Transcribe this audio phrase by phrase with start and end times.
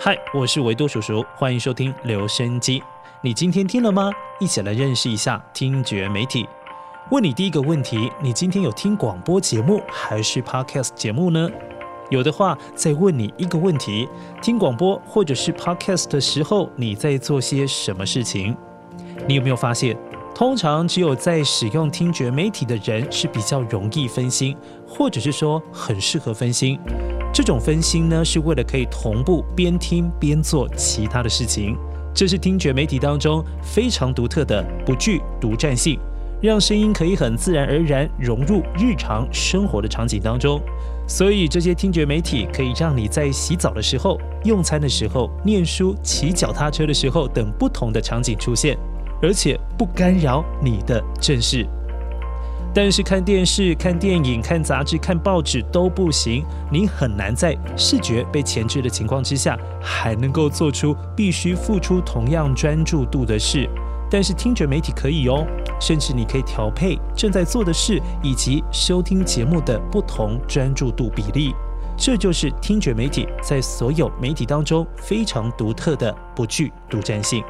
[0.00, 2.80] 嗨，我是维多叔叔，欢迎收听留声机。
[3.20, 4.12] 你今天听了吗？
[4.38, 6.48] 一起来认识一下听觉媒体。
[7.10, 11.50] 问你第一个问题：你今天有听广播节目还是 Podcast 节目呢？
[12.10, 14.08] 有的话，再问你一个问题：
[14.40, 18.56] 听广播或者是 Podcast 的时候，你在做些什么事情？
[19.26, 19.98] 你有没有发现，
[20.38, 26.78] 通常只有在使用听觉媒体的人是比较容易分心，或者是说很适合分心。
[27.34, 31.76] 这种分心呢，是为了可以同步边听边做其他的事情。
[32.14, 35.98] 这是听觉媒体当中非常独特的不具独占性，
[36.40, 40.60] 让声音可以很自然而然融入日常生活的场景当中。
[41.08, 48.78] 所以这些听觉媒体可以让你在洗澡的时候、用餐的时候、念书、骑脚踏车的时候等不同的场景出现，
[49.22, 51.66] 而且不干扰你的正事。
[52.74, 63.68] 但是看电视、看电影、看杂志、看报纸都不行，你很难在视觉被前置的情况之下，还能够做出必须付出同样专注度的事。
[64.10, 65.46] 但是听觉媒体可以哦，
[65.80, 71.54] 甚至你可以调配正在做的事以及收听节目的不同专注度比例。
[71.96, 77.42] 这就是听觉媒体在所有媒体当中非常独特的不具独占性。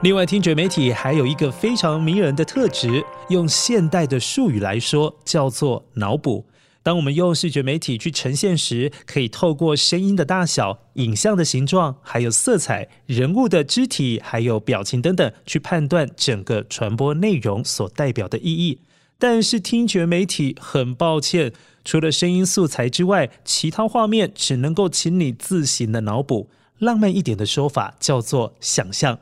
[0.00, 6.46] 另外，听觉媒体还有一个非常迷人的特质，用现代的术语来说，叫做脑补。
[6.84, 18.80] 当我们用视觉媒体去呈现时，可以透过声音的大小、影像的形状、还有色彩、人物的肢体、还有表情等等，去判断整个传播内容所代表的意义。
[19.18, 21.52] 但是，听觉媒体很抱歉，
[21.84, 26.48] 除了声音素材之外，其他画面只能够请你自行的脑补。
[26.78, 29.18] 浪漫一点的说法叫做想象。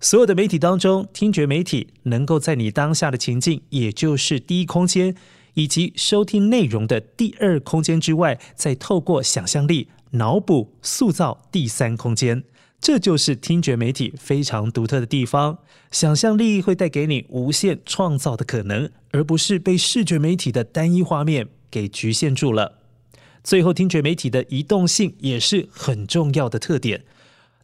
[0.00, 5.14] 所有的媒体当中，听觉媒体能够在你当下的情境，也就是第一空间，
[5.54, 12.44] 以及收听内容的第二空间之外，再透过想象力脑补塑造第三空间。
[12.80, 15.58] 这就是听觉媒体非常独特的地方。
[15.90, 22.78] 想象力会带给你无限创造的可能，而不是被视觉媒体的单一画面给局限住了。
[23.42, 27.02] 最后，听觉媒体的移动性也是很重要的特点。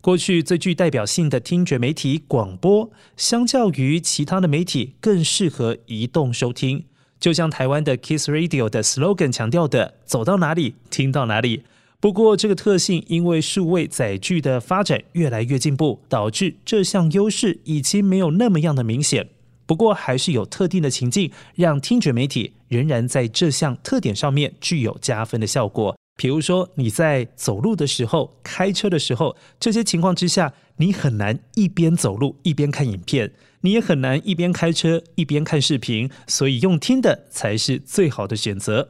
[0.04, 6.84] 过去最具代表性的听觉媒体广播，相较于其他的媒体更适合移动收听。
[7.18, 11.62] 就像台湾的 Kiss Radio 的 slogan 强调的：“走到哪里，听到哪里。”
[12.00, 19.30] 不过，这个特性因为数位载具的发展越来越进步，导致这项优势已经没有那么样的明显。
[19.64, 25.96] 不过，还是有特定的情境，让听觉媒体仍然在这项特点上面具有加分的效果。
[26.16, 33.32] 比如说，你在走路的时候、开车的时候，这些情况之下，你很难一边走路一边看影片，
[33.62, 38.88] 你也很难一边开车一边看视频，所以用听的才是最好的选择。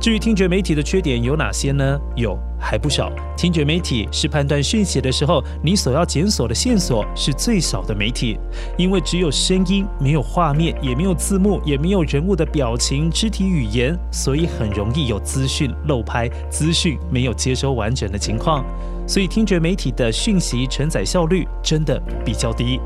[0.00, 1.98] 至于听觉媒体的缺点有哪些呢？
[2.16, 3.12] 有还不少。
[3.36, 8.38] 听觉媒体是判断讯息的时候，你所要检索的线索是最少的媒体，
[8.78, 18.64] 因为只有声音，没有画面，也没有字幕，也没有人物的表情、肢体语言，所以很容易有资讯漏拍、资讯没有接收完整的情况。
[19.06, 22.78] 所以听觉媒体的讯息承载效率真的比较低。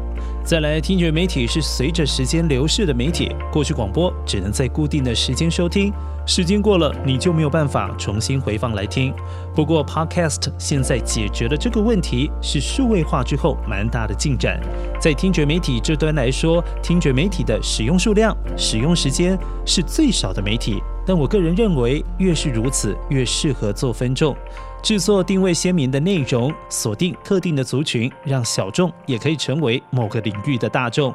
[0.42, 5.92] 再来，听觉媒体是随着时间流逝的媒体，过去广播只能在固定的时间收听。
[6.25, 9.12] 时间过了，你就没有办法重新回放来听。
[9.54, 14.60] 不不过，Podcast 现在解决了这个问题，是数位化之后蛮大的进展。
[15.00, 20.81] 在听觉媒体这端来说，听觉媒体的使用数量、使用时间是最少的媒体。
[21.04, 24.37] 但我个人认为，越是如此，越适合做分众，
[24.84, 31.12] 制作定位鲜明的内容，锁定特定的族群，让小众也可以成为某个领域的大众。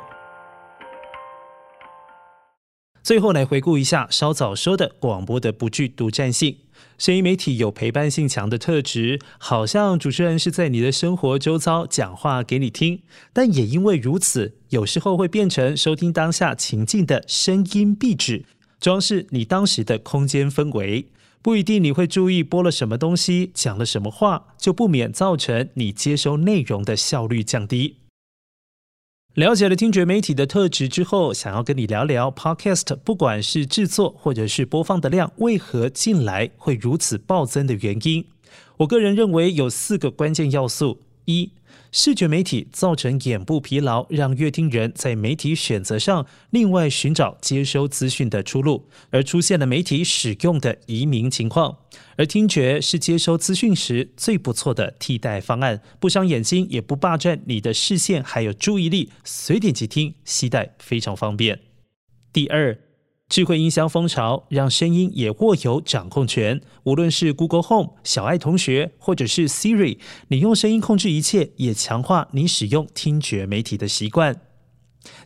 [3.04, 6.58] 最后来回顾一下稍早说的广播的不具独占性，
[7.00, 13.02] 声音媒体有陪伴性强的特质，好像主持人是在你的生活周遭讲话给你听，
[13.34, 18.46] 但也因为如此，有时候会变成收听当下情境的声音壁纸，
[18.80, 21.08] 装饰你当时的空间氛围，
[21.42, 28.01] 不一定你会注意播了什么东西，讲了什么话，就不免造成你接收内容的效率降低。
[29.36, 38.26] 了解了听觉媒体的特质之后，想要跟你聊聊 Podcast，不管是制作或者是播放的量，为何近来会如此暴增的原因。
[38.80, 41.50] 我个人认为有四个关键要素：一、
[41.91, 51.79] 视觉媒体造成眼部疲劳，让阅听人在媒体选择上另外寻找接收资讯的出路，而出现了媒体使用的移民情况。
[52.16, 61.59] 而听觉是接收资讯时最不错的替代方案，不伤眼睛，也不霸占你的视线还有注意力，随点即听，携带非常方便。
[62.32, 62.78] 第二，
[63.32, 66.60] 智慧音箱风潮让声音也握有掌控权。
[66.84, 74.42] 无论是 Google Home、小爱同学，或者是 Siri，你用声音控制一切，也强化你使用听觉媒体的习惯。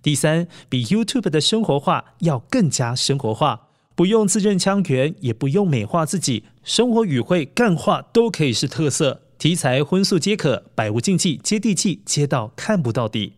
[0.03, 13.33] 第三，比 YouTube 的生活化要更加生活化，不用字正腔圆，也不用美化自己，生活语汇、干话都可以是特色，题材荤素皆可，百无禁忌，接地气，接到看不到底。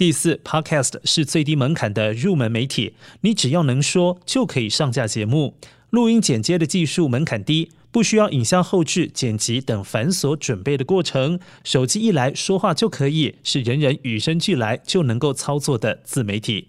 [0.00, 5.52] 第四，Podcast 是最低门槛的入门媒体，你只要能说就可以上架节目。
[5.90, 16.68] 录音剪接的技术门槛低，不需要影像后置、剪辑等繁琐准备的过程，手机一来说话就可以，是人人与生俱来就能够操作的自媒体。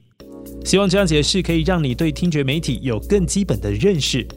[0.66, 4.28] 希望这样解释可以让你对听觉媒体有更基本的认识。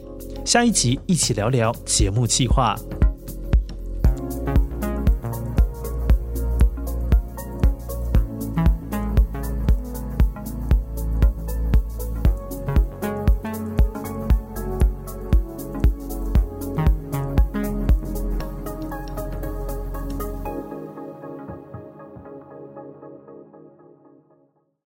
[0.45, 2.73] 下一集一起聊聊节目企划。